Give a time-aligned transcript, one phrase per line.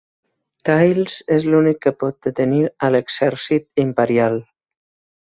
[0.69, 4.43] Tails és l'únic que pot detenir a l'exèrcit imperial.